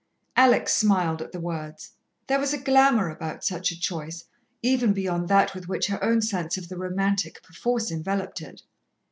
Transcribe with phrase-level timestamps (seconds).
[0.35, 1.91] Alex smiled at the words.
[2.25, 4.23] There was a glamour about such a choice,
[4.63, 8.63] even beyond that with which her own sense of the romantic perforce enveloped it.